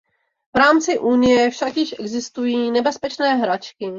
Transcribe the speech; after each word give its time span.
V 0.55 0.57
rámci 0.57 0.99
Unie 0.99 1.49
však 1.49 1.77
již 1.77 1.95
existují 1.99 2.71
nebezpečné 2.71 3.35
hračky. 3.35 3.85